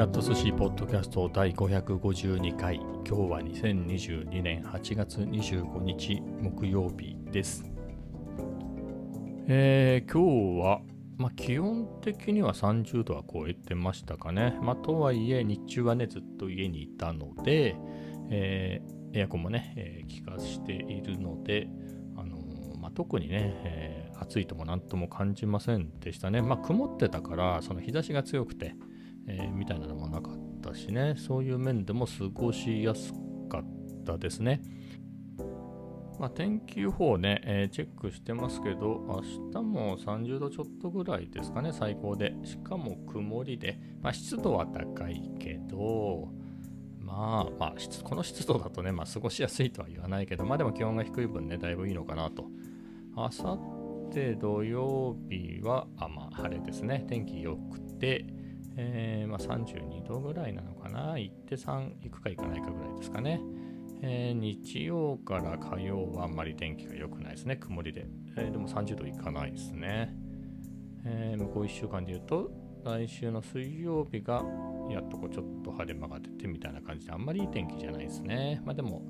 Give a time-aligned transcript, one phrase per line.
[0.00, 2.76] キャット寿司ポッドキャスト第552回。
[2.76, 7.70] 今日は2022年8月25日木曜日です。
[9.46, 10.80] えー、今日は、
[11.18, 17.76] まあ、気温的には30度は超えてましたかね、まあ、とはいえ日中はねずっと家にいたので、
[18.30, 21.68] えー、エアコンもね、えー、効かしているので、
[22.16, 22.38] あの
[22.80, 26.40] まあ、特にね、え暑いとも何とも感じませんでしたね。
[26.40, 28.74] まあ、曇ってたからその日差しが強くて、
[29.30, 33.12] えー、みたいなのもなかったしね、そういう面でも過ごしやす
[33.48, 33.64] かっ
[34.04, 34.62] たですね。
[36.18, 42.34] まあ、天気予報ね、えー、チェックしてますけど、明日も30度ちょっとぐらいですかね、最高で。
[42.44, 46.28] しかも曇りで、まあ、湿度は高いけど、
[46.98, 47.74] まあ、まあ、
[48.04, 52.44] この湿度だとね、まあ、過ごしやすいとは言わないけど、まあでも気温が低い分ね、だいぶいいのかなと。
[53.16, 57.06] あさって土曜日は、あまあ、晴れですね。
[57.08, 58.26] 天気良くて、
[58.82, 61.18] えー、まあ、32度ぐらいなのかな？
[61.18, 63.42] 行って3行くか行かないかぐらいですかね、
[64.00, 67.56] えー、日曜から火曜はあんまり天気が良くないですね。
[67.56, 70.14] 曇りで、えー、でも30度いかないですね、
[71.04, 72.50] え向こう1週間で言うと
[72.84, 74.42] 来週の水曜日が
[74.90, 78.62] やっとこうちょっと晴れ間が出てみたいな感じであんまりいい天気じゃないですね。
[78.64, 79.02] まあでも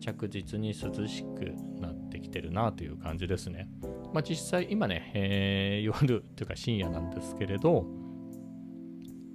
[0.00, 3.68] 着実に涼しくなってきてるなという感じですね。
[4.12, 7.86] まあ実際今ね、え夜というか深夜なんですけれど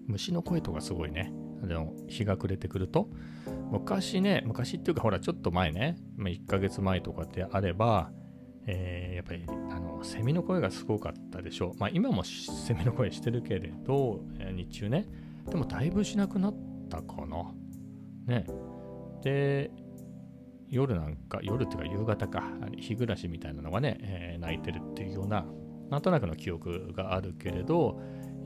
[0.09, 1.31] 虫の声とかすごいね。
[1.63, 3.09] でも日が暮れてくると、
[3.71, 8.11] 昔ね、昔っていうかほらちょっと前ね、1ヶ月前とかであれば、
[8.65, 11.77] えー、やっぱりあのセミの声がすごかったでしょう。
[11.77, 14.21] まあ今もセミの声してるけれど、
[14.55, 15.05] 日中ね、
[15.49, 16.55] でもだいぶしなくなっ
[16.89, 17.53] たかな。
[18.25, 18.45] ね。
[19.21, 19.71] で、
[20.69, 22.43] 夜なんか、夜っていうか夕方か、
[22.77, 25.45] 日暮らしみたいなのがね、えー、泣いてるっていうような、
[25.89, 27.99] なんとなくの記憶があるけれど、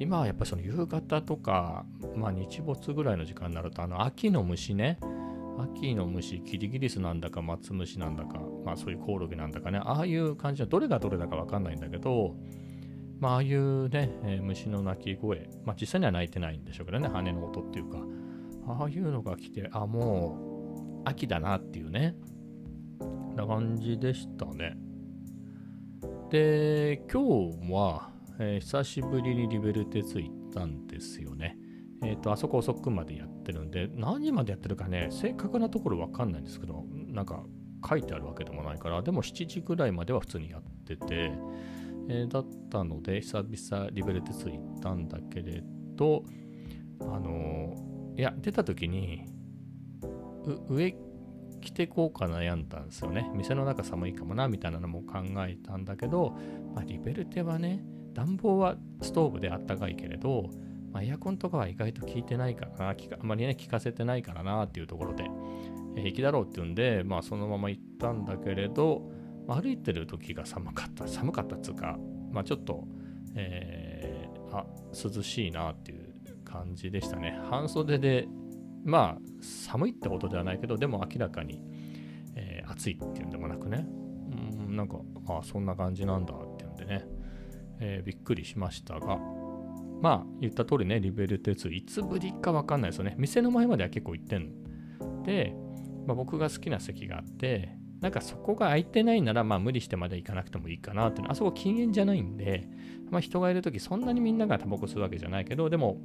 [0.03, 4.99] 今はやっぱりその夕方とか、まあ、日没ぐらいの時間になるとあの秋の虫ね。
[5.57, 9.79] 秋の虫キリギリスなんだかマツムシなんだか、まあ、そういうコオロギなんだかね。
[9.81, 12.35] ああいう感じのどれがどれだか分かんないんだけど、
[13.19, 17.99] まあ、ああいうね、えー、虫の鳴き声、まあ、実際には鳴いてないんでしょうけどね羽の音っていうか。
[18.67, 22.15] ああいうのが来てあもう秋だなっていうね。
[23.35, 24.75] な感じでしたね。
[26.29, 31.57] で今日はえー、久しぶりにリベルテ2行ったんですよね。
[32.03, 37.43] えっ、ー、と、あそこ遅くまでやってるんで、何時までやってるかね、正確なところわかんないんですけど、なんか
[37.87, 41.31] 書いてあるわけでもないから、でも7時ぐらいまでは普通にやってて、
[42.09, 45.63] えー、だったので、久々リベルテ2行ったんだけれ
[45.95, 46.23] ど、
[47.01, 49.25] あの、いや、出た時に、
[50.67, 50.93] 上
[51.61, 53.31] 着てこうか悩んだんですよね。
[53.33, 56.35] 店の中寒いかもな、みたいなのも考えたんだけど、
[56.75, 60.49] まあ、リベルテはね、暖房はストーブであったかいけれど、
[60.91, 65.25] まあ、エアコンとかは意外と効いてないからな、あんまりね、効かせてないからなっていうところで、
[65.95, 69.09] 平気だろうっていうんで、まあそのまま行ったんだけれど、
[69.47, 71.97] まあ、歩いてる時が寒かった、寒かったっつうか、
[72.31, 72.87] まあちょっと、
[73.35, 76.13] えー、あ、涼しいなっていう
[76.45, 77.39] 感じでしたね。
[77.49, 78.27] 半袖で、
[78.85, 81.61] まあ寒いってことではないけど、でも明らかに、
[82.35, 83.87] えー、暑いっていうんでもなくね、
[84.67, 84.97] うん、なんか、
[85.27, 86.52] あそんな感じなんだっ、
[87.85, 89.19] えー、びっくりしましたが、
[90.01, 93.15] まあ言った通りね、リベルテ2、いつぶりかわかんないですよね。
[93.17, 95.23] 店の前までは結構行ってん。
[95.23, 95.53] で、
[96.07, 102.67] まあ、僕が好きな席があって、なんかそこが空いてないなら、まあ無理してまで行かなくてもいいかなっていうのあそこ禁煙じゃないんで、
[103.11, 105.97] まあ人がいるときそんなにみんながタバコ吸うわけじゃないけど、でも、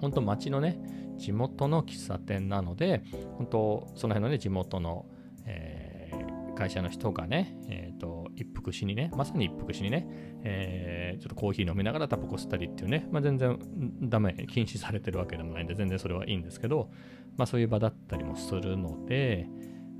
[0.00, 0.78] 本当街のね、
[1.16, 3.02] 地元の喫茶店なので、
[3.36, 5.06] 本当その辺のね、地元の、
[5.44, 10.06] えー、会社の人がね、えーと一服しにね、まさに一服しにね、
[10.42, 13.58] えー、ちょっとコーヒー飲みながらタバコ吸ったりっていうね、まあ、全然
[14.02, 16.90] ダメ、禁止されてるわけでもないんで、全然それはいいんですけど、
[17.36, 19.48] まあそういう場だったりもするので、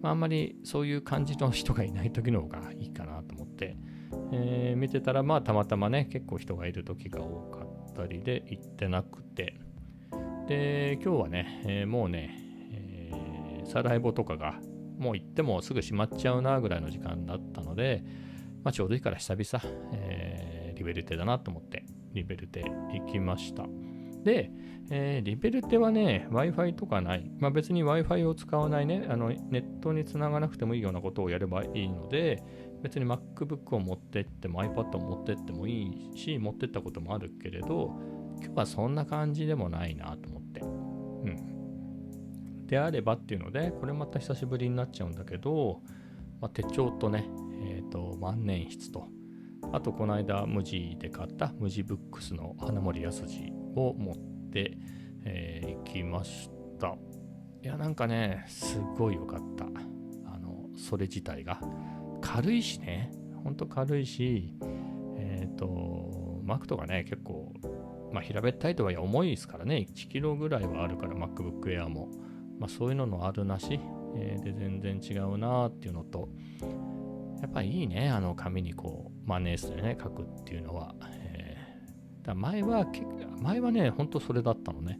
[0.02, 3.76] まあ、あんまりそういう感じの人がいない時の方がいいかなと思って、
[4.32, 9.60] えー、見てたら、まあたまたまね、結構人がいる時が多かったりで行ってなくて、
[10.46, 12.38] で、今日はね、えー、もうね、
[12.72, 14.60] えー、サライボとかが
[14.98, 18.04] もう行ってもすぐ閉まっちゃうなぐらいの時間だったので、
[18.62, 23.66] まあ、ちょうどいいから久々、えー、リベルテだなと思って、リベルテ行きました。
[24.24, 24.50] で、
[24.90, 27.30] えー、リベルテはね、Wi-Fi とかない。
[27.38, 32.42] まあ、別に Wi-Fi を使わないね、あのネットにつながなくてもいいようなことをやればいいので、
[32.82, 37.94] 別に MacBook を持ってっても iPad を持ってってもいいし、持ってったこともあるけれど、
[38.42, 40.60] 今日はそんな感じでもないなと思って。
[40.60, 42.66] うん。
[42.66, 45.82] であればっていうので、これまた久しぶりになっちゃうんだけど、
[46.40, 47.24] まあ、手帳とね、
[47.90, 49.08] と、万年筆と、
[49.72, 54.78] あとこの間無地で買った無地ブックスの花森康二を持って、
[55.24, 56.96] えー、行きました。
[57.62, 59.64] いや、なんかね、すごい良かった。
[60.30, 61.60] あの、それ自体が。
[62.20, 63.10] 軽いしね、
[63.42, 64.54] ほんと軽いし、
[65.16, 67.52] えっ、ー、と、マクとかね、結構、
[68.12, 72.08] まあ、平べったいとはいえ重いですからね、1キロぐらいはあるから、MacBook Air も。
[72.58, 73.80] まあ、そういうののあるなし、
[74.16, 76.28] えー、で全然違うなっていうのと、
[77.44, 80.94] やっぱりいいね、あの紙にこう、マネースでね、書くっていうのは。
[81.10, 82.86] えー、だ前は、
[83.42, 84.98] 前はね、ほんとそれだったのね。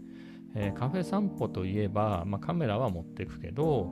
[0.54, 3.86] えー、カフェ散歩といえば、まあ、カメラは持っていくけど、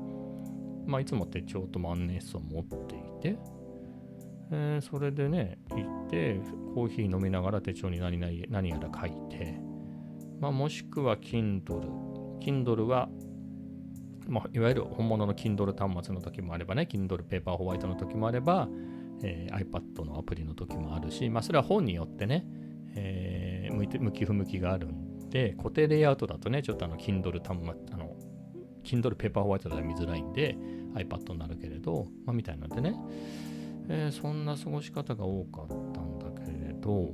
[0.86, 3.38] まあ、いつも手帳と万年筆を持っていて、
[4.50, 6.38] えー、それでね、行って、
[6.74, 8.20] コーヒー飲みながら手帳に何
[8.50, 9.58] 何やら書いて、
[10.40, 12.38] まあ、もしくは Kindle。
[12.40, 13.08] Kindle は、
[14.28, 18.68] まあ、いわゆる本物の Kindle 端末の時もあればね、Kindle ペーパーホワイトの時もあれば、
[19.22, 22.44] えー、iPad のアプリの時もあるし、まあ、それは本によってね、
[22.94, 28.16] えー、向いて向き不向きがあるんで、固定レイアウトだとね、ちょっとあの Kindle 端末、あの、
[28.84, 30.56] Kindle ペーパーホワイトだと見づらいんで、
[30.94, 32.96] iPad になるけれど、まあ、みたいなのでね、
[33.88, 37.12] えー、そんな過ごし方が多かったんだけれど、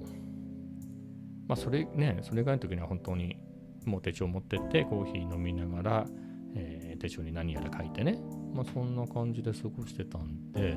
[1.47, 3.39] まあ、それね、それ以外の時には本当に
[3.87, 6.07] もう手帳持ってって、コーヒー飲みながら、
[6.55, 8.19] えー、手帳に何やら書いてね、
[8.55, 10.77] まあ、そんな感じで過ごしてたんで、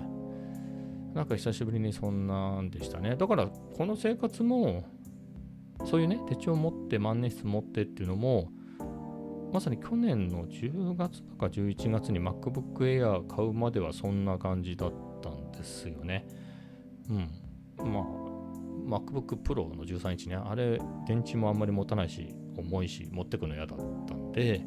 [1.14, 3.16] なんか久しぶりにそんなんでしたね。
[3.16, 4.84] だから、この生活も、
[5.86, 8.50] そういうね、手帳持って、万年筆持ってっていうのも、
[9.52, 16.26] まさに去年の10月とか11月に MacBook Air 買うまではそんな感じだったんですよね。
[17.10, 17.92] うん。
[17.92, 24.66] まあ、MacBook Pro の13インチね、あれ、電池もあんまり持たないし、重いし、持ってくの嫌だったんで、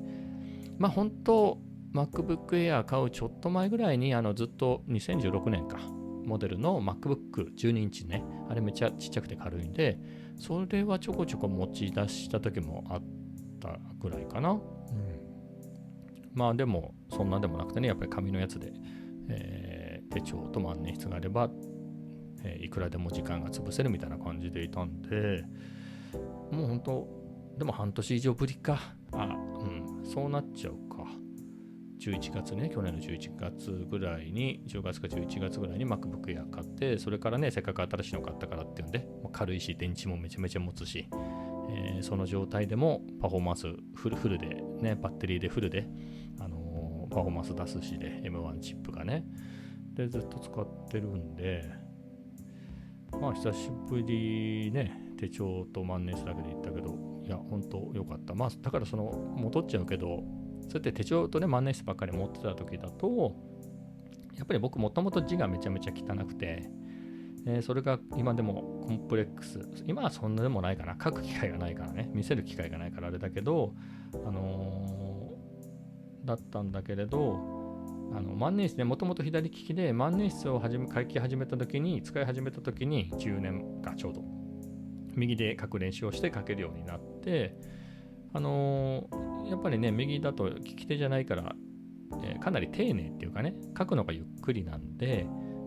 [0.78, 1.58] まあ本当、
[1.94, 5.78] MacBook Air 買うちょっと前ぐらいに、あのずっと2016年か、
[6.26, 9.98] モデルの MacBook12 インチね、あれめっちゃちっちゃくて軽いんで、
[10.36, 13.02] それはちょこちょこ持ち出した時もあっ
[13.60, 14.50] たぐらいかな。
[14.52, 14.60] うん、
[16.32, 18.72] まあでも、そんなでもなくてね、やっぱり紙のやつで、
[19.28, 21.50] えー、手帳と万年筆があれば、
[22.42, 25.44] えー、いくらでも時間が潰せるみたいな感じでいたんで、
[26.50, 27.08] もう本当、
[27.58, 28.96] でも半年以上ぶりか。
[30.04, 31.06] そうなっちゃうか。
[32.00, 41.08] 11月ね、去年の11月ぐらいに、10月か11月ぐらいに MacBook Air 買って、それからね、せっかく新しいの買ったからっていうんで、軽いし、電池もめちゃめちゃ持つし、
[41.70, 45.88] えー、その状態でもパフォーマンスフルフルで、ね、バッテリーでフルで、
[46.40, 49.24] あのー、パフォーマンス出すしで、M1 チップがね、
[49.94, 51.64] で、ずっと使ってるんで、
[53.20, 58.34] まあ、久しぶりね、手帳と万年筆だけで言ったけど、いや、本当良かった。
[58.34, 59.04] まあ、だからその、
[59.36, 60.22] 戻っちゃうけど、
[60.68, 63.34] そうやって手帳とね、万年筆ばっかり持ってた時だと、
[64.36, 66.68] やっぱり僕もともと字がめちゃめちゃ汚くて、
[67.46, 73.74] えー、それが今でもコンプレックス、今はそんなでもないかな、書く機会がないからね、見せる機会がないからあれだけど、
[74.26, 77.54] あのー、だったんだけれど、
[78.14, 84.22] あの万年筆ね、もともと左利きで万年筆を始め書き始めた時に、使い始めた時に10年かちょうど、
[85.16, 87.56] 右で書く練習をして書けるようになって、
[88.32, 91.54] あのー、やっぱりね、右だと利き手じゃないから、
[92.22, 95.26] えー、かなり丁寧っていうかね、書くのがゆっくりなんで、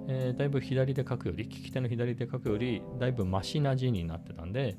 [0.10, 4.77] えー、だいぶ左で書くより、利き手の左で書くより、だいぶマシな字になってたんで、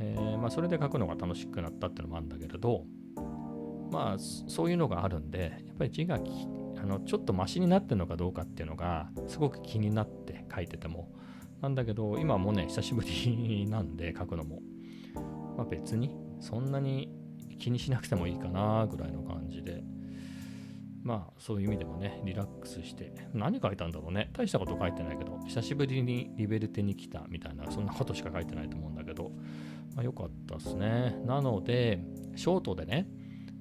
[0.00, 2.84] え、まあ、それで書くのが楽しくなったっていうのもあるんだけれど、
[3.90, 11.10] まあ、そういうのがあるんで、やっぱり字があのちょっとマシになってるのかどうかっていうのが、すごく気になって書いてても、
[11.60, 14.60] なんだけど、今もね、久しぶりなんで 書くのも、
[15.56, 16.10] まあ、別に、
[16.40, 17.12] そんなに
[17.58, 19.82] 気にしなくてもいいかなぐらいの感じで、
[21.02, 24.30] まあそういう意味でもね、リラックスして、何書いたんだろうね。
[24.32, 29.30] 大したこと書いてないけど、久しぶりにリベルテに来たみたいな、そんなことしか書いてないと思うんだけど、
[29.94, 31.20] まあ良かったですね。
[31.24, 32.04] なので、
[32.36, 33.08] ショートでね、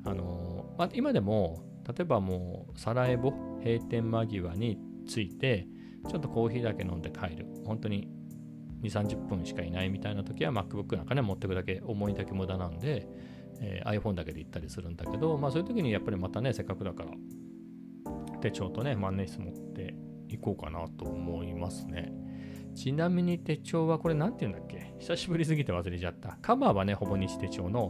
[0.04, 3.32] あのー、まあ、今でも、例えばもう、サラエボ、
[3.63, 4.77] 閉店間際に
[5.08, 5.68] ついて、
[6.10, 7.46] ちょっとコーヒーだけ飲んで帰る。
[7.66, 8.10] 本当に
[8.82, 13.08] 2、30分しかいないみたいな時は MacBook なんかね、持ってくだけ、重いだけ無駄なんで、
[13.60, 17.12] えー、iPhone だけで行ったりするんだけど、まあそういう時にやっぱりまたね、せっかくだから、
[18.42, 19.96] 手帳とね、万年筆持って
[20.30, 22.13] いこうかなと思いますね。
[22.75, 24.94] ちなみに手帳はこれ何て言うんだっけ？
[25.00, 26.38] 久しぶりすぎて忘れちゃった。
[26.42, 27.89] カバーはね、ほぼ日手帳の、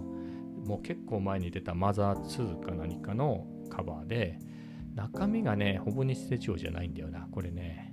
[0.65, 4.39] もう結構前に出たマザー2か何かのカバーで、
[4.95, 7.27] 中身がね、ほぼ日手帳じゃないんだよな。
[7.31, 7.87] これね。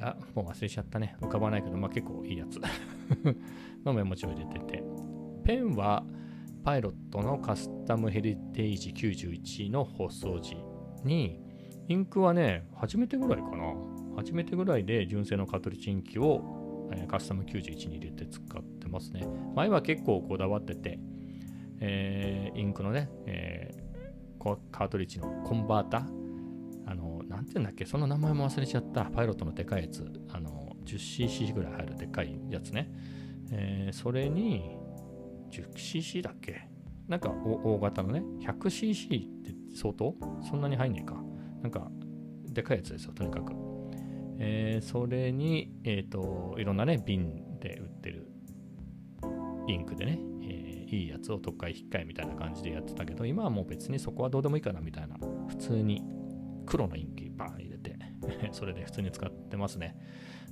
[0.00, 1.16] あ、もう忘れちゃったね。
[1.20, 2.60] 浮かばないけど、まあ結構いいやつ
[3.84, 4.82] のメモ帳入れてて。
[5.44, 6.04] ペンは
[6.64, 10.56] パイロットのカスタムヘリテージ91の放送時
[11.04, 11.38] に、
[11.88, 13.74] インクはね、初めてぐらいかな。
[14.16, 19.26] 初めてぐらいで純正のカトリッジインキを、え、カスタム91に入れて使ってますね。
[19.54, 20.98] 前は結構こだわってて、
[21.80, 26.23] えー、インクのね、えー、カートリッジのコンバーター、
[27.44, 32.90] なんていうんだっけ、その名前も忘れちゃった、パイロットのでかいやつ、あの、10cc ぐらい入るでかいやつね。
[33.52, 34.78] えー、それに、
[35.50, 36.68] 10cc だっけ？
[37.06, 40.16] なんか大型のね、100cc って相当？
[40.42, 41.22] そんなに入んねえか。
[41.62, 41.90] なんか、
[42.48, 43.52] でかいやつですよ、とにかく。
[44.38, 48.26] えー、それに、えっ、ー、と、いろんなね、瓶で売ってる
[49.68, 55.16] インクでね、えー、いいやつを特会引っかえみたいな感じでやってたけど、今はもう別にそこはどうでもいいかなみたいな、
[55.48, 56.02] 普通に
[56.66, 57.96] 黒のインクバーン入れて
[58.52, 59.96] それで普通に使ってますね。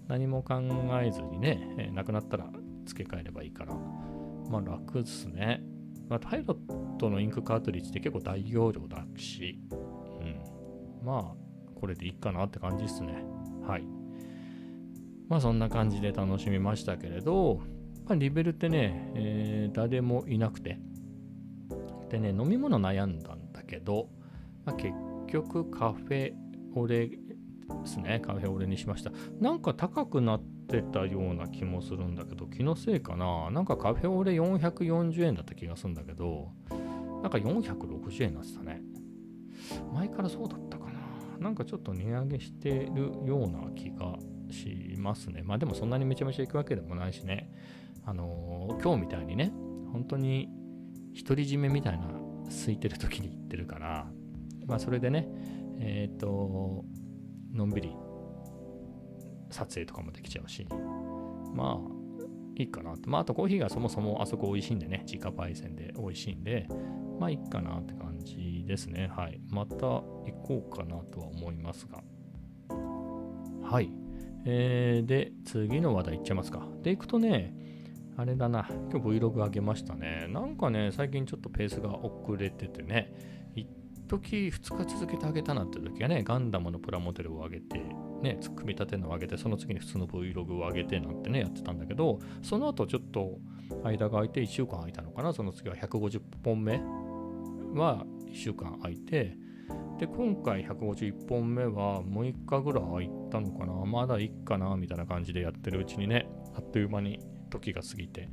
[0.08, 0.60] 何も考
[1.00, 2.50] えずにね、え、なくなったら
[2.84, 3.74] 付け替えればいいから、
[4.50, 5.62] まあ楽っすね。
[6.08, 11.06] まあ、パイロットのインクカートリッジって結構大容量だし、うん。
[11.06, 13.24] まあ、これでいいかなって感じですね。
[13.66, 13.84] はい。
[15.28, 17.60] まあそんな感じで楽しみましたけれど、
[18.04, 20.78] まあ、リベルってね、えー、誰もいなくて。
[22.10, 24.10] でね、飲み物悩んだんだけど、
[24.66, 24.92] まあ、結
[25.32, 26.32] 局カフェ
[26.74, 27.16] オレで
[27.86, 28.20] すね。
[28.20, 29.10] カフェオレにしました。
[29.40, 33.50] なんか高くなってたような気もするんだけど、気のせいかな。
[33.50, 36.50] なんかカフェオレ440円だった気がするんだけど、
[37.22, 38.82] なんか460円になってたね。
[39.94, 40.92] 前からそうだったかな。
[41.38, 44.18] なんかちょっと値上げしてるような気が
[44.50, 45.42] しますね。
[45.42, 47.50] まあでもそんなにめちゃめちゃ行くわけでもないしね。
[48.04, 49.50] あのー、今日みたいにね、
[49.92, 50.50] 本当に
[51.26, 52.08] 独り占めみたいな
[52.48, 54.10] 空いてる時に行ってるから、
[54.72, 55.28] まあそれでね、
[55.80, 56.86] えっ、と、
[57.52, 57.94] のんびり
[59.50, 60.66] 撮影とかもできちゃうし、
[61.54, 61.92] まあ
[62.56, 63.10] いいかなって。
[63.10, 66.66] まああとコーヒーがそもそもあそこ美味しいんでね、自家焙煎で美味しいんで、
[67.20, 69.10] まあいいかなって感じですね。
[69.14, 69.42] はい。
[69.50, 70.06] また行
[70.42, 72.02] こうかなとは思いますが。
[73.68, 73.90] はい。
[74.46, 76.66] えー、で、次の話題いっちゃいますか。
[76.82, 77.54] で、行くとね、
[78.16, 80.28] あれだな、今日 Vlog 上げましたね。
[80.30, 83.12] なんかね、最近ちょっとペースが遅れててね、
[84.12, 87.78] 時2日続けてあげたなって時はね、ガンダムのプラモデルを上げて、
[88.20, 93.38] ね、組み立てるのを上げて、その次に普通の Vlog を上げてなんてね、やってたんだけど、その後ちょっと
[93.84, 96.78] 間が空いて1週間空いたのかな、その次は150本目
[97.74, 99.34] は1週間空いて、
[99.98, 108.28] で、今回151本目は6日ぐらい空いたのかな、まだいいかな、みたいな感じでやってるうちにね、あっという間に時が過ぎて、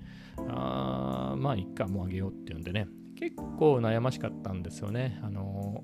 [0.50, 2.88] あまあいっか、もうあげようっていうんでね、
[3.20, 5.20] 結構悩ましかったんですよね。
[5.22, 5.84] あの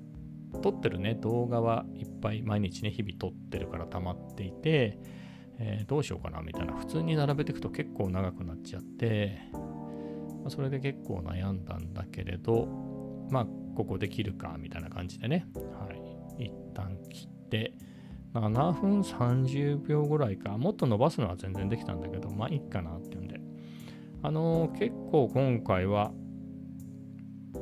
[0.62, 4.98] 撮ってるね、動画はいっぱい毎日ね、日々撮ってるから溜まっていて、
[5.58, 12.68] えー、どうしようかなみたいな、普通に並べていくと結構長くなっちゃって、まあ、それで結構悩んだんだけれど、
[13.30, 15.90] まあ、ここで切るかみたいな感じでね、は
[16.38, 17.74] い、一旦切って、
[18.32, 23.40] 7分30秒ぐらいか、もっと伸ばすのは全然できたんだけど、まあいいかなっていうんで。
[24.22, 26.12] あのー、結構今回は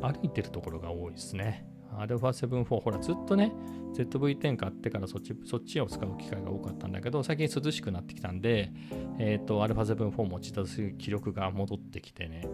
[0.01, 1.65] 歩いてるところが多いですね。
[1.97, 3.51] α7-4、ほらずっとね、
[3.95, 8.71] ZV-10 買ってからそっちそっちを使う機会が多かったんだけど、最近涼しくなってきたんで、
[9.17, 12.47] えっ、ー、と、α7-4 持ち出す気力が戻ってきてね、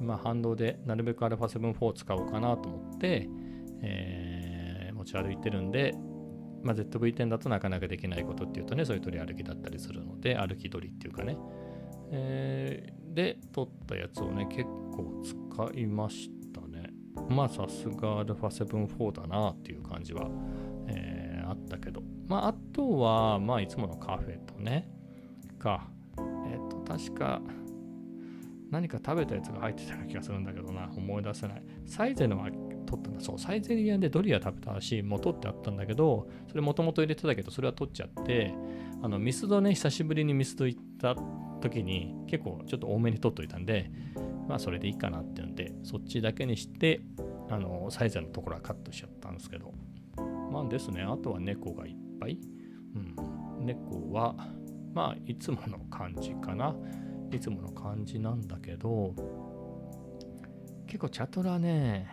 [0.00, 3.28] まあ反動でなるべく α7-4 を使おうかなと思って、
[3.82, 5.94] えー、持ち歩いてるんで、
[6.62, 11.36] まあ、ZV-10 だとなかなかできないことっていうとね、そういう取り歩きだったりするので、歩き取りっていうかね。
[12.10, 16.37] えー、で、取ったやつをね、結構使いましたね。
[17.27, 20.29] まあ、さすが α7-4 だなっていう感じは、
[20.87, 22.01] えー、あったけど。
[22.27, 24.91] まあ、あとは、まあ、いつものカフェとね、
[25.57, 27.41] か、えっ、ー、と、確か、
[28.71, 31.63] 何か食べたやつが入ってたような気がするんだけどな、思い出せない。
[31.85, 32.49] サイゼのは
[32.85, 33.21] 取ったんだ。
[33.21, 38.53] そう、サイゼリアでドリア食べたし、もう取ってあったんだけど、それもともと入れてたけど、それは取っちゃって、
[39.01, 41.15] あの、ミスドね、久しぶりにミスド行った
[41.61, 43.91] 時に、結構ちょっと多めに取っといたんで、
[44.47, 47.01] まあそれでいいかなっていうで、そっちだけにして、
[47.49, 49.73] あの、サイゼのところはカットしちゃったんですけど、
[50.49, 52.39] まあですね、あとは猫がいっぱい。
[52.95, 53.65] うん。
[53.65, 54.35] 猫は、
[54.93, 56.73] まあいつもの感じかな。
[57.31, 59.13] いつもの感じなんだけど、
[60.87, 62.09] 結構チャトラね、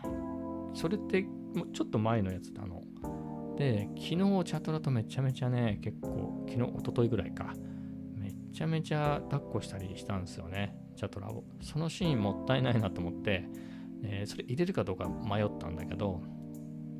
[0.74, 1.24] それって
[1.72, 2.82] ちょっと前のやつなの。
[3.56, 7.54] で、昨日チャトラとめちゃめちゃね、結構、昨日、一昨日ぐらいか、
[8.16, 11.44] めちゃめちゃ抱っこしたりしたんですよね、チャトラを。
[11.60, 13.44] そのシーンもったいないなと思って、
[14.02, 16.20] えー、それ入れるかどうか迷ったんだけど、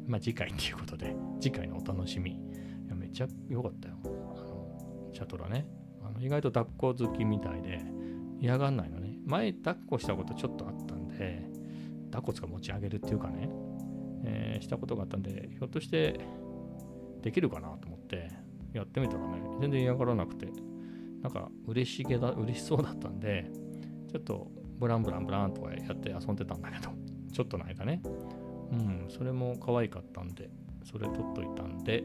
[0.07, 2.33] まあ次回っていうことで、次回のお楽しみ。
[2.33, 2.37] い
[2.89, 3.97] やめっちゃ良かったよ。
[4.05, 5.67] あの、チャトラね。
[6.03, 7.81] あの意外と抱っこ好きみたいで、
[8.39, 9.17] 嫌がんないのね。
[9.25, 11.49] 前抱っこしたことちょっとあったんで、
[12.11, 13.49] 抱っこつか持ち上げるっていうかね、
[14.25, 16.21] えー、したことがあったんで、ひょっとして
[17.23, 18.31] できるかなと思って
[18.73, 20.47] やってみたらね、全然嫌がらなくて、
[21.23, 23.51] なんか嬉しげだ、嬉しそうだったんで、
[24.11, 26.91] ちょっとブランブランブランとかやって遊んでたんだけど、
[27.33, 28.03] ちょっとの間ね。
[28.73, 30.51] うん、それも可愛かったんで、
[30.85, 32.05] それ撮っといたんで、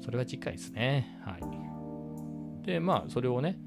[0.00, 1.18] それは次回ですね。
[1.22, 2.66] はい。
[2.66, 3.58] で、まあ、それをね、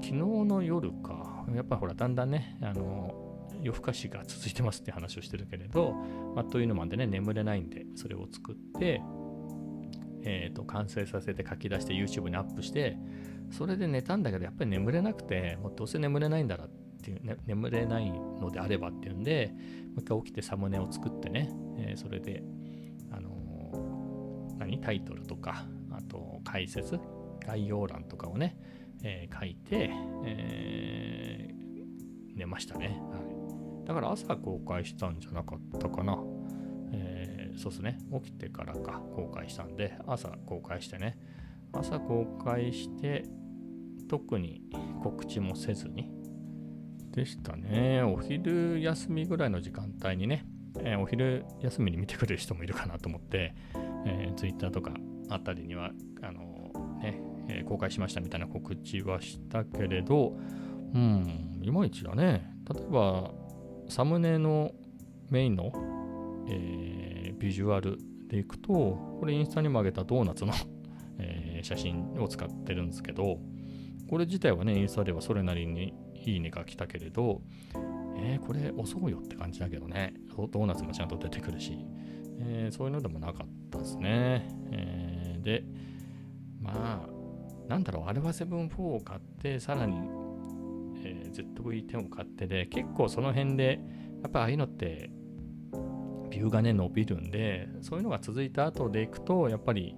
[0.00, 5.92] 昨日の夜か、やっぱほら、だんだんね、あの、夜更かしが続いてますって話をしてるけれど、
[6.34, 9.02] まあ、というのもあってね、眠れないんで、それを作って、
[10.26, 12.98] えーと、完成させて書き出して YouTube にアップして
[13.50, 16.68] それで寝たんだけどやっぱり眠れなくてもうどうせ眠れないんだらっ
[17.02, 19.52] ていう、ね、眠れないのであればっていうんで
[19.94, 22.42] もう一回起きてサムネを作ってね、えー、それで、
[23.12, 26.98] あのー、何タイトルとかあと解説
[27.46, 28.56] 概要欄とかをね、
[29.02, 29.90] えー、書いて、
[30.24, 31.48] え
[32.34, 33.18] 寝ましたね、は
[33.84, 36.18] い、だから朝公開したんじゃなかったかな。
[36.92, 37.26] えー
[37.56, 41.18] そうですね、起きてからか公開したんで、朝公開してね、
[41.72, 43.24] 朝公開して、
[44.08, 44.62] 特に
[45.02, 46.10] 告知もせずに、
[47.12, 48.02] でしたね。
[48.02, 50.44] お昼休みぐらいの時間帯にね、
[50.80, 53.54] えー、お昼休みに見てくれる人もいるかなと思って、
[54.04, 54.92] えー、Twitter とか
[55.30, 60.36] あたりには、あのー、ね、え、公開しましたみたいな告知はしたけれど、
[60.94, 62.50] うん、いまいちだね。
[62.70, 63.32] 例えば、
[63.88, 64.72] サムネの
[65.30, 65.72] メインの、
[66.48, 67.98] えビジュアル
[68.28, 70.52] でいくと、これインスタにも上げたドーナツの
[71.18, 73.38] え写真を使ってるんですけど、
[74.08, 77.42] これ自体はね、インスタではそれなりにいいねが来たけれど、
[78.18, 81.78] えー、これ遅うよって感じだけどね、ドーナツもちゃんと出てくるし、
[82.40, 84.48] えー、そういうのでもなかったですね。
[84.72, 85.64] えー、で、
[86.60, 89.96] まあ、なんだろう、α7 4を買って、さらに、
[91.04, 93.80] えー、ZV-10 を買ってで、結構その辺で、
[94.22, 95.10] やっぱああいうのって
[96.30, 99.96] ビューがね伸びるんでそういうのが続いた後でいくとやっぱり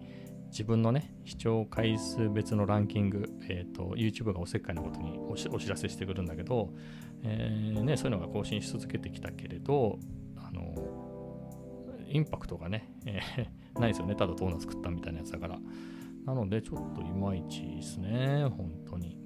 [0.50, 6.74] 自分のね視聴回数別のランキング、えーと、YouTube がおせっかいのことにお知らせしてくるんだけど、
[7.22, 9.98] えー、ね、そういうのが更新し続けてきたけれど
[10.36, 10.74] あの
[12.08, 14.14] インパクトがね、えー、 ないですよね。
[14.14, 15.58] ただドーナツ作ったみたいなやつだから。
[16.24, 18.44] なのでちょっといまいちですね。
[18.56, 19.18] 本当に。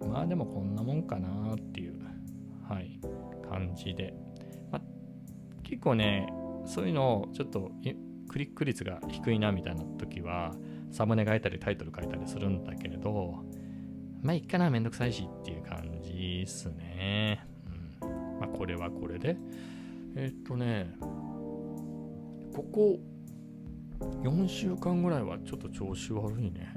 [0.00, 1.94] まあでもこんなもんかなっていう
[2.68, 3.00] はい
[3.48, 4.14] 感じで、
[4.70, 4.80] ま、
[5.62, 6.26] 結構ね
[6.66, 7.70] そういうのをちょっと
[8.34, 10.56] クリック率が低いなみたいな時は
[10.90, 13.44] サムネ書いたりタイトル書いたりするんだけれど
[14.22, 17.46] まあいっかなめんどくさいしっていう感じっすね。
[18.02, 19.36] うん、まあこれはこれで。
[20.16, 22.98] えっとね、ここ
[24.24, 26.74] 4週間ぐらいはちょっと調子悪いね。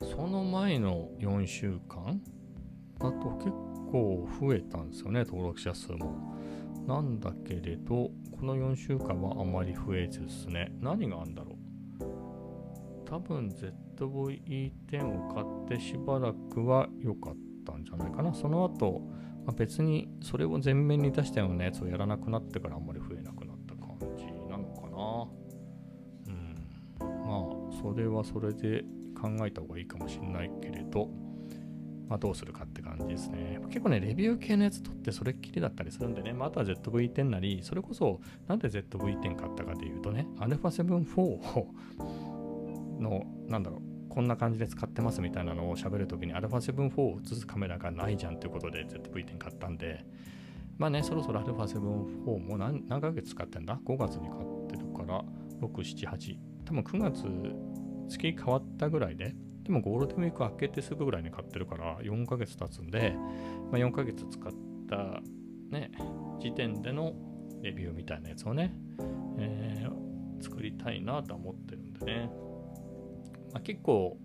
[0.00, 2.20] その前の4週間
[2.98, 3.50] だと結
[3.92, 6.34] 構増えたんですよね、登録者数も。
[6.86, 10.72] なんだけれど、この4週間はあまり増えずですね。
[10.80, 13.08] 何があるんだろう。
[13.08, 18.34] 多分 ZVE10 を買ってしばらくは良かったんじゃないかな。
[18.34, 19.00] その後、
[19.44, 25.28] まあ、別にそれを前面に出したようなやつをやらなくなってからあんまり増えなくなった感じなのかな。
[26.26, 27.26] うん。
[27.26, 27.36] ま
[27.76, 28.82] あ、それはそれで
[29.20, 31.08] 考えた方がいいかもしれないけれど、
[32.07, 33.59] まあ、どうするかって感じですね。
[33.67, 41.65] 結構ね、レビュー系のやつ取ってそれっきりだったりするんでね、まあ、あとは ZV-10 なり、それこそなんで ZV-10 買ったかというとね、α7-4
[43.01, 50.05] の、なんだろう、こんな感じで使ってますみたいなのを喋るときに α7-4 を映すカメラがないじゃんということで ZV-10 買ったんで、
[50.77, 51.79] まあね、そろそろ α7-4
[52.39, 55.25] も何何ヶ月使ってんだ ?5 月に買ってるから、
[55.59, 57.23] 6、7、8、多分9月
[58.07, 63.14] 月変わったぐらいで、 でもゴールデンウィーク明けてすぐぐらいに買ってるから4ヶ月経つんで、
[63.70, 64.52] まあ、4ヶ月使っ
[64.88, 65.22] た
[65.70, 65.90] ね、
[66.40, 67.14] 時点での
[67.62, 68.74] レビューみたいなやつをね、
[69.38, 72.30] えー、作りたいなとは思ってるんでね。
[73.52, 74.18] まあ、結構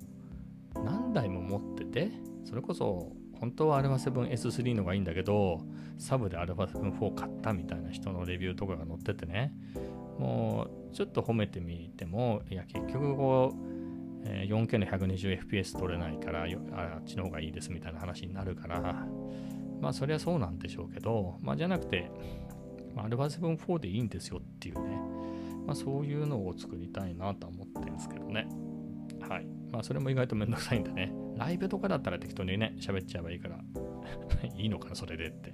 [0.83, 2.11] 何台も持ってて、
[2.45, 5.61] それこそ本当は α7S3 のがいいんだけど、
[5.97, 9.53] サブで α7-4 買ったみたいな人のレビューとかが載っててね、
[10.17, 13.76] もうちょっと褒めてみても、いや結局こう、
[14.29, 19.07] え 4K の 120fps 撮れないからあっちの方がいいですみたいな話になるから。
[19.81, 22.11] まあそりゃそうなんでしょうけどまあじゃなくて、
[22.95, 24.99] まあ、α7-4 でいいんですよっていうね。
[25.65, 28.47] まあそういうのを作りたいなとは思ってるんですけどね。
[29.27, 29.47] はい。
[29.71, 31.13] まあそれも意外とめんどくさいんでね。
[31.35, 33.59] ライブとかだったら適当にね喋っちゃえばいいから。
[34.57, 35.53] いいのかなそれでって。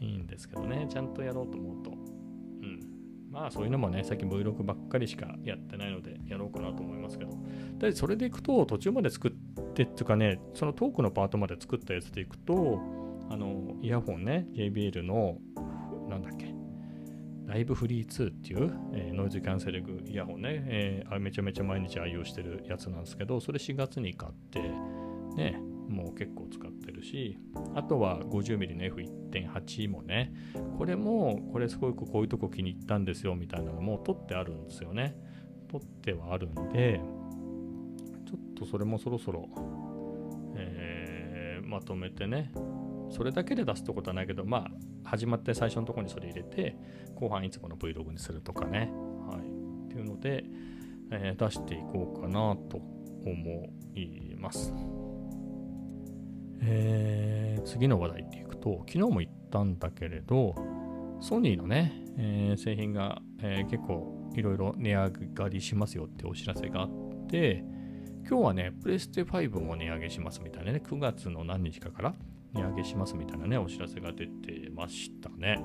[0.00, 0.86] いいんですけどね。
[0.88, 2.17] ちゃんとやろうと思うと。
[3.38, 7.30] まあそういうのもね、最近 Vlog ばっかりしかやってないのでやろうかなと思いますけど、
[7.78, 9.30] でそれでいくと途中まで作っ
[9.74, 12.80] てっていうかね、そのトークのパートまで作ったやつでいくと、
[13.30, 15.38] あの、イヤホンね、JBL の、
[16.08, 16.52] なんだっけ、
[17.46, 24.62] ライブフリー2っていう、えー、ノイズキャンセリングイヤホンね、えー、めちゃめちゃ毎日愛用してるやつなんですけど、それ4月に買って、
[25.36, 27.38] ね、もう結構使ってるし、
[27.74, 30.32] あとは 50mm の F1.8 もね、
[30.76, 35.16] これも、これすごくこういうとこ気に入ったんですよみたいなのも取ってあるんですよね。
[35.70, 37.00] 取ってはあるんで、
[38.26, 39.48] ちょっとそれもそろそろ、
[40.56, 42.52] えー、まとめてね、
[43.10, 44.70] それだけで出すってことはないけど、まあ、
[45.04, 46.76] 始まって最初のとこにそれ入れて、
[47.14, 48.90] 後半いつもの Vlog にするとかね、
[49.26, 49.38] はい。
[49.86, 50.44] っていうので、
[51.10, 52.76] えー、出していこうかなと
[53.24, 54.74] 思います。
[56.60, 60.54] えー、次の話題っていくと、昨日も言ったんだけれど、
[61.20, 67.64] ソニーのね、えー、製品が、えー、結構いろいろ値上がりしますよってお知らせがあって、
[68.28, 72.14] 今日はね、プレステ5も値上げしますみたいなね、9月の何日かから
[72.52, 75.62] 値上げしますみたいなね、お知らせが出てましたね。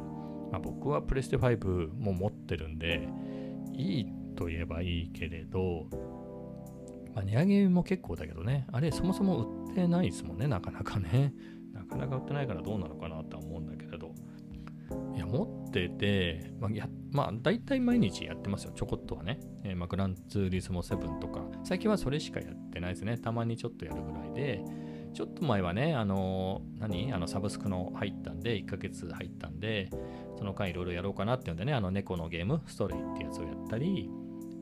[0.52, 3.08] まあ、僕はプレステ5も持ってるんで、
[3.74, 5.88] いいと言えばいいけれど、
[7.14, 11.34] まあ、値上げも結構だけどね、あれそもそも売ってないですもんね、なかなかね。
[11.74, 14.14] なかなか売ってないからどうなのかなとは思うんだけれど。
[15.16, 19.40] いや、持ってて、まあ、やまあ、大体毎日やってますよ、ちょこっとはね。
[19.64, 23.18] えー、まあ、グランツーリスモ7とか、最近はそれしかやってないですね。
[23.18, 24.64] たまにちょっとやるぐらいで、
[25.14, 27.14] ちょっと前はね、あの、何？
[27.14, 29.90] あの、サブスクの入ったんで、1ヶ月入ったんで、
[30.38, 34.10] その間いろいろやろうかなっていうんでね、あの、猫のゲーム、ストレイってやつをやったり、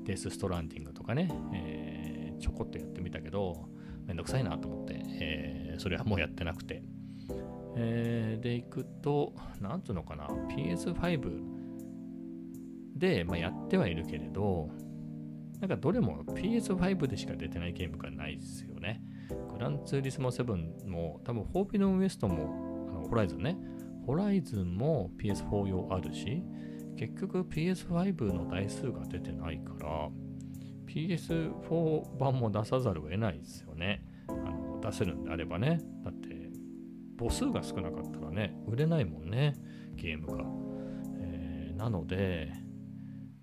[0.04, 3.69] デス・ストランディングとかね、えー、ちょこっとやってみたけど、
[4.12, 6.84] めんどくさいなと思って、えー、それはもうやってなくて。
[7.78, 11.41] えー、で、いくと、なんつうのかな、PS5
[12.97, 14.69] で、まあ、やってはいるけれど、
[15.62, 19.02] なんかどれも PS5 でしか出てないゲームがないですよね。
[19.54, 23.58] グランツーリスモ7も、多分ホーピノンウエストも、あのホライズンね、
[24.06, 26.43] ホライズンも PS4 用あるし、
[26.97, 30.10] 結局 PS5 の台数が出てないから
[30.93, 34.04] PS4 版も出さざるを得ないですよね。
[34.27, 35.80] あの出せるんであればね。
[36.04, 36.51] だって
[37.17, 39.54] 母数が少なかったらね売れないもんね
[39.95, 40.43] ゲームが、
[41.19, 42.51] えー、なので、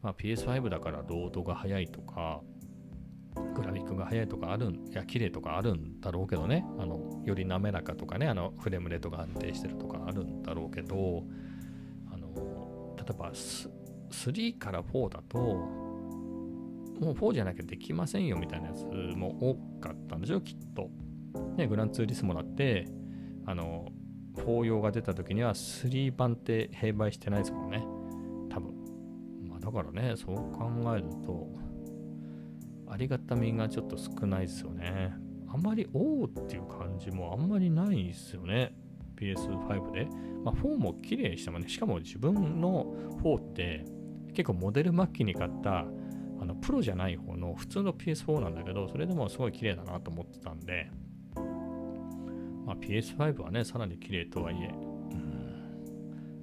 [0.03, 2.43] まあ、PS5 だからロードが速いとか
[3.55, 6.67] グラフィックが速いとかあるんいや綺麗とかあるんだろうけどね。
[6.79, 11.25] あのより滑らかとかねあのフレームレートが安定してるとかあるんだろうけど
[12.13, 15.88] あの例えば3から4だと、
[17.01, 20.91] もう4じゃなきゃできませんよみたいなやつも多かったんでしょ、きっと。
[21.57, 22.87] ね、グランツーリスモだって、
[23.47, 23.89] あの、
[24.37, 27.85] 4用が出た時には3版って併売してないですもんね。
[28.51, 28.75] 多分。
[29.49, 31.49] まあだからね、そう考えると、
[32.89, 35.13] ありがたみがちょっと少ないですよね。
[35.49, 38.75] あんまり、おおっていう感じもあんまりないですよね。
[39.17, 40.09] PS5 で。
[40.45, 41.69] まあ、4も綺麗でしたもんね。
[41.69, 43.85] しかも自分の4って
[44.35, 45.87] 結構モデル末期に買った
[46.41, 50.91] あのプロじゃない方の普通の PS4 なんだけど、それでもすごい綺麗だなと思ってたんで、
[52.67, 54.71] まあ、PS5 はね、さらに綺麗とはいえ、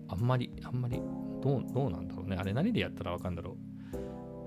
[0.08, 1.02] あんまり、あんまり、
[1.42, 2.36] どう、どうなんだろうね。
[2.36, 3.76] あれ何でやったらわかるんだろう。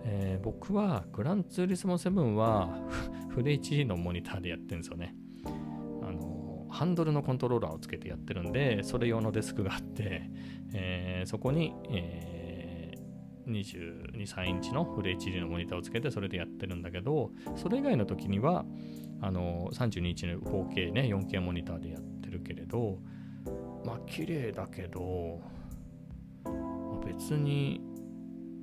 [0.04, 2.68] えー、僕はグランツーリスモ7は
[3.28, 5.14] フル HD のモニターでやってるんですよね。
[6.02, 10.30] あのハンドルのコントローラーをつけてやってるんで、それ用のデスクがあって、
[10.72, 12.37] えー、そこに、え
[13.48, 18.64] 22、3インチのフル HD のモニターをつけてそれでやってるんだけど、それ以外の時には、
[19.20, 22.98] あの32インチの 4K ね、4K モニターでやってるけれど、
[23.84, 25.40] まあ綺麗だけど、
[26.44, 27.80] まあ、別に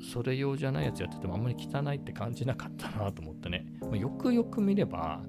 [0.02, 5.22] それ用じゃないやつやっててもあんまり汚いって感じなかったなと思ってね、まあ、よくよく見れば、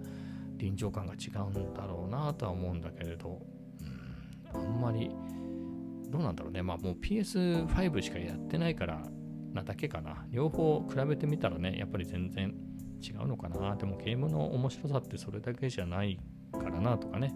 [0.57, 3.43] 臨場感が違うんだろうなとは思うんだけれど、
[4.55, 5.11] うん、あんまり、
[6.09, 6.63] どうなんだろうね。
[6.63, 9.03] まあもう PS5 しかやってないから
[9.57, 10.27] なだけかな。
[10.31, 12.55] 両方比べてみたらね、やっぱり全然
[13.03, 13.75] 違うのかな。
[13.77, 16.19] でもゲームの面白さってそれだけじゃない
[16.53, 17.35] からなとかね、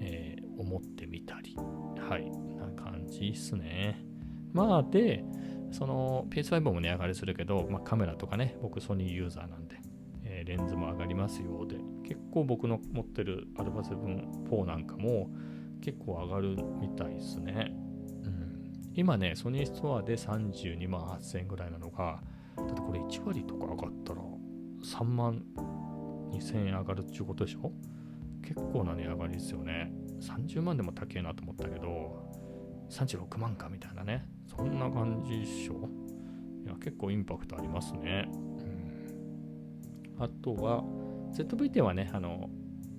[0.00, 4.04] えー、思ってみたり、はい、な感じっすね。
[4.52, 5.24] まあで、
[5.70, 9.80] その PS5 も値上がりするけど、まあ、カメラとかね、僕ソニーユーザーなんで、
[10.24, 15.30] えー、レンズも上がりますようで、結構僕の持ってる α7-4 なんかも
[15.80, 17.72] 結構上がるみたいですね。
[19.00, 22.20] 今ね、ソニーストアで32万8000円ぐらいなのが、
[22.54, 24.20] だってこれ1割とか上がったら
[24.84, 25.42] 3万
[26.32, 27.72] 2000円上がるっていうことでしょ？
[28.42, 29.90] 結構な値上がりですよね。
[30.20, 32.30] 30万でも高えなと思ったけど、
[32.90, 34.28] 36万かみたいなね。
[34.54, 35.88] そんな感じでしょ？
[36.66, 38.28] いや、結構インパクトありますね。
[38.30, 38.34] う
[40.20, 40.84] ん、あとは、
[41.32, 42.50] ZV-10 はね、あの、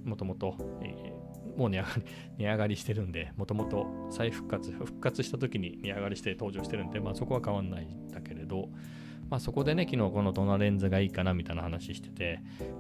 [0.04, 1.14] もともと、え、
[1.62, 2.04] もう値上がり、
[2.40, 8.70] 値上がりしてるんで、もともと再復活、復活した時に値上がりして登場してるんで、まあそこは変わんないんだけれど、
[9.30, 12.40] まあそこでね、昨日このどのレンズがいいかなみたいな話してて、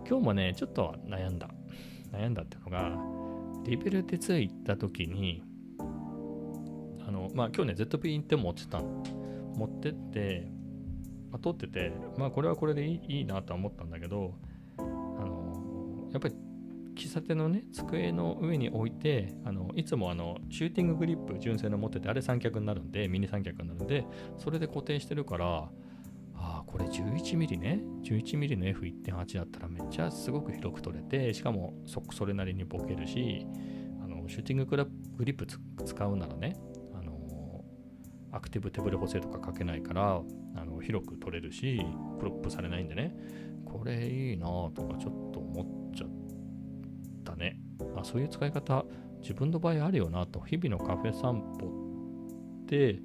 [0.10, 1.52] 今日もね、ちょっと悩んだ。
[2.12, 2.98] 悩んだっていうのが、
[3.66, 5.44] リベルテ2行った時に、
[7.08, 9.04] あの、まあ今日ね、ZP 行って持ってたの。
[9.56, 10.48] 持ってって、
[11.30, 14.34] まあ、撮ってて、まあこれはこれでいいいいなとは思ったんだけど、
[14.78, 16.36] あの、やっぱり
[17.02, 24.06] 喫茶店のね、机の上に置いて、あのいつもあのシューティンググリップ純正の持ってて、あれ三脚になるんで、ミニ三脚になるんで、
[24.38, 25.70] それで固定してるから、
[26.36, 27.82] あ、これ 11mm ね。
[28.04, 33.48] 11mm の F1.8 だったらめっちゃすごく広く取れて、しかもそそれなりにボケるし、
[34.04, 34.66] あのシューティング
[35.18, 35.48] グリップ
[35.86, 36.56] 使うならね、
[36.94, 37.64] あの
[38.32, 40.22] アクティブ手ブレ補正とかかけないから
[40.56, 41.82] あの広く取れるし、
[42.20, 43.16] クロップされないんでね、
[43.66, 45.81] これいいなとかちょっと思っちゃったね。
[47.96, 48.86] あそういう使い方、
[49.22, 51.72] 自分の場合あるよなと、日々のカフェ散歩
[52.68, 53.00] で、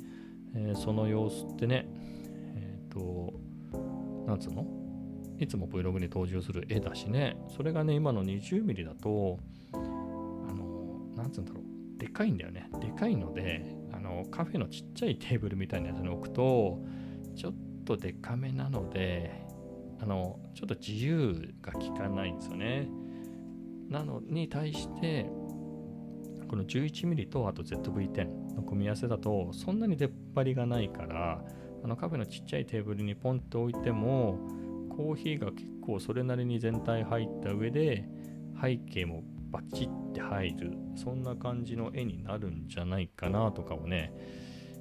[0.54, 1.86] えー、その様子ってね、
[2.56, 3.34] えっと、
[4.26, 4.66] なんつうの？
[5.38, 9.38] いつも Vlog に登場する絵だしね、それがね、今の 20mm だと、
[9.72, 12.70] あの、なんつうんだろう、でかいんだよね。
[12.80, 16.82] でかいので、あの、カフェのちっちゃいテーブルみたいなやつに置くと、
[17.34, 19.46] ちょっとでかめなので、
[20.00, 22.88] あの、ちょっと自由が効かないんですよね。
[23.88, 25.30] なのに対して、
[26.48, 31.42] この 11mm とあと ZV-10 の組み合わせだとそんなに出っ張りがないから
[31.82, 34.38] あのカフェのちっちゃいテーブルにポンと置いても
[34.96, 38.08] コーヒーが結構それなりに全体入った上で
[38.60, 44.12] 背景もバチッて入るそんな感じの絵になるんじゃないかなとかをね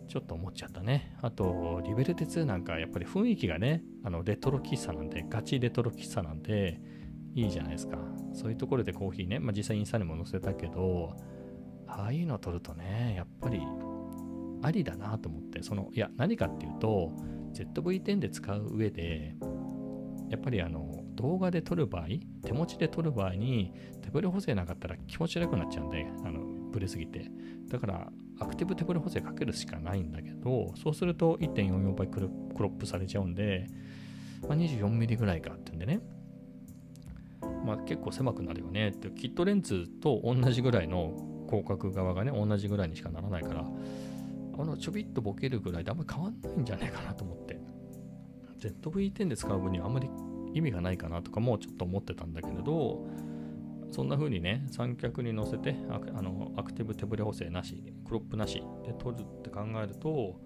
[0.07, 1.17] ちょっと思っちゃったね。
[1.23, 6.79] あとリベルテ2なんかやっぱり雰囲気がねあのレトロ喫茶なんでガチレトロ喫茶なんで
[7.35, 7.97] いいじゃないですか。
[8.33, 11.15] そういうところでコーヒーね、まあ、実際インスタにも載せたけど
[11.87, 13.61] ああいうの撮るとねやっぱり
[14.65, 17.11] ありだなと思って、その、いや、何かっていうと、
[17.53, 19.35] ZV-10 で使う上で、
[20.29, 22.05] やっぱりあの動画で撮る場合、
[22.43, 27.29] 手持ちで撮る場合に手ブレ補正なかったら気持ち悪くなっちゃうんで、あのブレすぎて。
[27.69, 33.67] だからアクティブ手ブレ補正かけるしかないんだけど、そうすると1.44倍クロップされちゃうんで、
[34.41, 35.99] まあ、24mm ぐらいかってんでね、
[37.65, 38.89] まあ、結構狭くなるよね。
[38.89, 41.15] って、キットレンズと同じぐらいの
[41.49, 43.65] 広角側がね、同じぐらいにしかならないから、
[44.57, 47.59] あのちょびっとボケるぐらいであんまり変わんないんじゃないかなと思って。
[48.59, 50.09] ZV-10 で使う分にはあんまり
[50.53, 53.05] 意味がないかなとかもちょっと思ってたんだけれど
[53.91, 60.39] そんな風にね三脚に乗せてあのアクティブ手ブレ補正なしクロップなしで撮るって考えると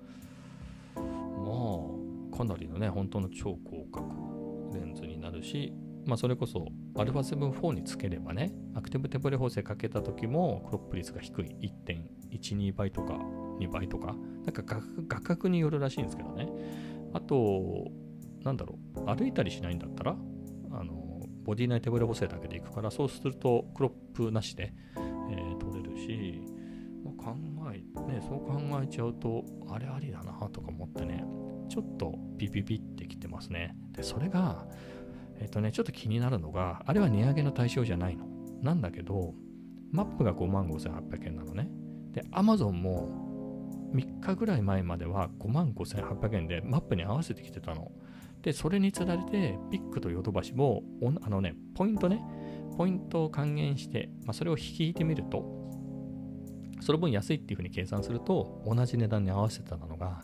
[0.96, 5.74] まあかなりのね本当の超広角レンズになるし
[6.06, 11.72] まあそれこそ α7-4 につければねアクティブ手ブレ補正かけた時もクロップ率が低い
[12.32, 13.20] 1.12倍とか
[13.60, 14.64] 2倍とか、なんか
[15.08, 16.48] 画角によるらしいんですけどね。
[17.14, 17.92] あと、
[18.44, 20.16] なんだろう、歩いたりしないんだったら、
[20.72, 26.42] あのボディ内手ブレ補正だけでいくから、そうするとクロップなしで、えー、取れるし、
[27.04, 27.36] まあ、考
[27.74, 31.24] え、ね、そう考えちゃうと、あれありだなとか思ってね、
[31.70, 33.76] ちょっとビビビってきてますね。
[33.92, 34.66] で、それが、
[35.40, 38.26] えっ、とね、ちょっと気になるのが、あれは値上げの対象じゃないの。
[38.62, 39.34] なんだけど、
[39.92, 41.70] マップが5万5800円なのね。
[42.12, 43.30] で、Amazon も
[43.94, 47.92] 3日ぐらい前までは5万5800円でマップに合わせてきてたの。
[48.42, 50.84] で、それにつられて、ピックとヨドバシも、
[51.22, 52.22] あのね、ポイントね、
[52.78, 55.60] ポイントを還元して、まあ、それを引いてみると、
[56.82, 60.22] その分安いっていうふうに計算すると、同じ値段に合わせてたのが、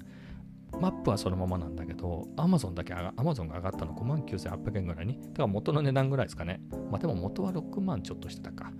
[0.80, 5.20] マップはそのままなんだけど、アマゾンだけアマゾンが上がったの5万9800円ぐらいに。
[5.22, 6.62] だから元の値段ぐらいですかね。
[6.92, 8.72] まあでも元は6万ちょっとしてたか。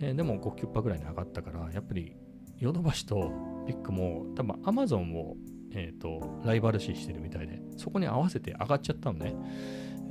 [0.00, 2.16] えー、でも5、9%ぐらいに上がったから、やっぱり
[2.58, 3.32] ヨドバシと
[3.66, 5.36] ビッグも多分アマゾンを、
[5.72, 9.34] えーと、ライバル視してるみたいで、そこに合わせて上がっちゃったのね。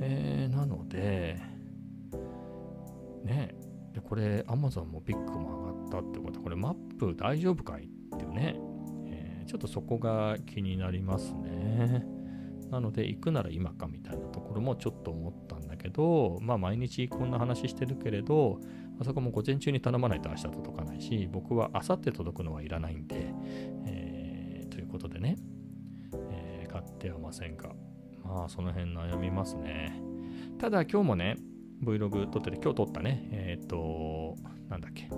[0.00, 1.38] えー、なので、
[3.24, 3.54] ね、
[3.92, 8.56] でこれアマゾンもビッグも上がったってことは、これマップ大丈夫かいっていうね、
[9.46, 12.04] ちょっとそこが気になりますね。
[12.70, 18.58] なので、行くなら今かみたいなところもちょっと思ったんだけど、まあ毎日こんな話してるけれど、
[19.00, 23.32] あそこも午前中に頼まないと明日届かないし、僕は明後日届くのはいらないんで、
[23.86, 25.36] えー、ということでね、
[26.30, 27.70] えー、買ってはませんが、
[28.24, 30.00] まあその辺悩みますね。
[30.58, 31.36] ただ今日もね、
[31.82, 34.36] Vlog 撮ってて、今日撮ったね、えっ、ー、と、
[34.68, 35.08] なんだっけ、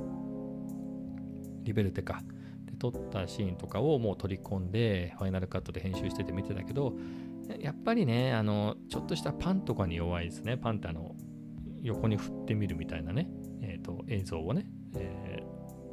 [1.62, 2.20] リベルテか。
[2.78, 6.94] 撮ったシーンとかをもう取り込んで、ファイナルカットで編集してて見てたけど、
[7.60, 10.56] やっぱりね、あの、ちょっとしたパンとかに弱いですね。
[10.56, 11.14] パンってあの、
[11.82, 13.28] 横に振ってみるみたいなね。
[13.62, 15.42] えーと、映像をね、え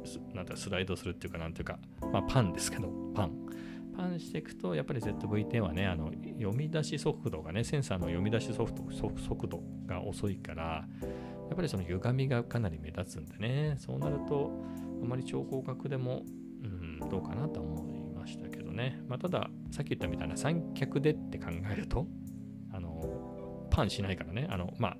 [0.04, 1.78] ー、なんスライドするっていうかなんていうか、
[2.12, 3.32] まあ、パンですけどパン
[3.96, 10.86] パンしていくとやっぱり ZV-10 はねあの読み出し速度がねセンサーの読み出し速度速度が遅いから
[11.48, 14.50] やっぱりその歪みがかなり目立つんでね、そうなると、
[15.02, 16.22] あまり超広角でも、
[17.08, 19.00] どうかなと思いましたけどね。
[19.08, 22.06] まあ、ただ、さっき言ったみたいな三脚でって考えると、
[22.72, 24.96] あの、パンしないからね、あの、まあ、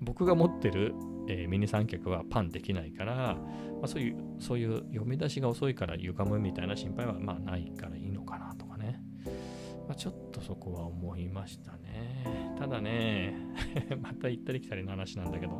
[0.00, 0.94] 僕が持ってる、
[1.28, 9.00] えー、ミニ三脚はパンできないから、まあ、そういう、そういう読み出しが遅いから歪むみたいな心配はまあないからいいのかなとかね。
[9.88, 12.54] まあ、ちょっとそこは思いましたね。
[12.58, 13.34] ただね、
[14.00, 15.52] また行ったり来たりの話なんだけど、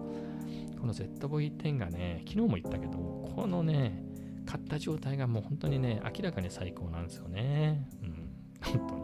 [0.78, 2.92] この ZV-10 がね、昨日も言ったけど、
[3.34, 4.02] このね、
[4.48, 7.86] 買った状態がもう本当にね、明らかに最高なんですよね。
[8.02, 8.30] うん、
[8.62, 9.00] 本当に。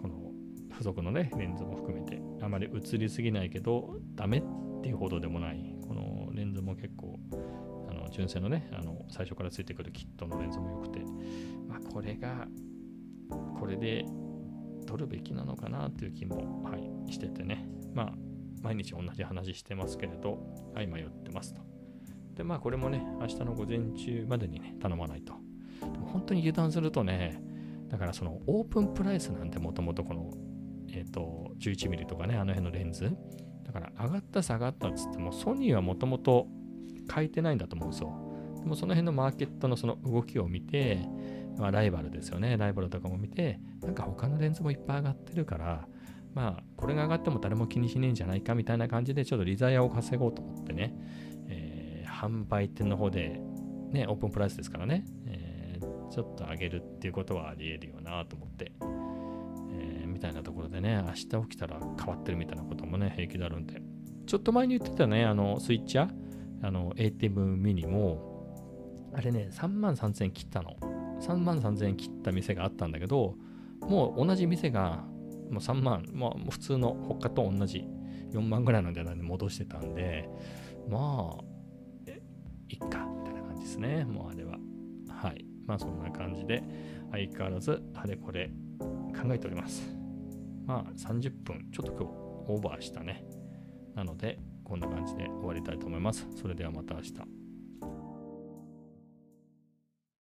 [0.00, 0.30] この
[0.70, 4.42] 付属のね、レンズも含めて、あまり映りすぎないけど、ダメっ
[4.82, 7.18] ていうほどでもない、このレンズも結構、
[7.90, 11.00] あの純正のね、あの最初からついてくるキットのレンズも良くて、
[11.68, 12.46] まあ、これが、
[13.58, 14.04] これで
[14.86, 17.68] 撮るべきなのかなっていう気も、はい、しててね。
[17.92, 18.14] まあ、
[18.62, 20.38] 毎日同じ話してますけれど、
[20.72, 21.73] はい、迷ってますと。
[22.34, 25.34] で、まあ、これもね、明日の午前中までにね、頼まないと。
[25.80, 27.40] でも本当に油断するとね、
[27.88, 30.30] だからそのオープンプライスなんてもともとこの、
[30.88, 33.16] えっ、ー、と、11ミリとかね、あの辺のレンズ。
[33.64, 36.48] だから上がった下がったっつっても、ソニーはもともと
[37.12, 38.12] 書いてないんだと思うんですよ。
[38.60, 40.98] でもその辺のマーケットのその動きを見て、
[41.58, 42.56] まあ、ライバルですよね。
[42.56, 45.86] ライバルとかも見て、なんか他のレンズもいっぱい上がってるから、
[46.34, 50.94] まあ、これが上がっても誰も気にしねえんじゃないかみたいな感じで、ちょっとリザイアを稼ごうと思ってね、
[52.14, 53.40] 販売店の方で、
[53.90, 58.72] ね、オープンプライスですからね、えー、ちょっと上げるっていうことはあり得るよなと思って、
[59.72, 63.82] えー、みたいなところでね、明日起きたら変わってるみたいなこともね、平気であるんで、
[64.26, 66.10] ちょっと前に言ってたね、あの、スイッチャー、
[66.62, 70.76] あの、ATM ミニも、あれね、3万3000円切ったの。
[71.20, 73.36] 3万3000円切った店があったんだけど、
[73.80, 75.04] もう同じ店が
[75.50, 77.86] もう3万、まあ、普通の他と同じ
[78.32, 80.28] 4万ぐらいの値段で戻してたんで、
[80.88, 81.53] まあ、
[82.68, 84.58] いっか、みたいな感じですね、もうあれは。
[85.08, 85.44] はい。
[85.66, 86.62] まあそんな感じで、
[87.10, 89.96] 相変わらずあれこれ考えております。
[90.66, 93.24] まあ30分、ちょっと今日オーバーしたね。
[93.94, 96.26] なので、こんな感じで終わりたいと思います。
[96.36, 97.43] それではまた明日。